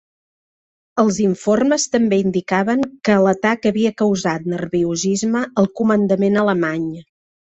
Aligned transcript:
Els 1.01 1.17
informes 1.23 1.83
també 1.95 2.17
indicaven 2.21 2.81
que 3.09 3.17
l'atac 3.25 3.67
havia 3.71 3.91
causat 4.03 4.49
nerviosisme 4.55 5.43
al 5.63 5.71
comandament 5.81 6.41
alemany. 6.45 6.89